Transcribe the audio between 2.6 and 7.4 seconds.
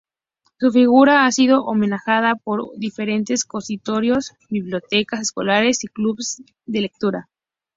diferentes consistorios, bibliotecas escolares y clubes de lectura.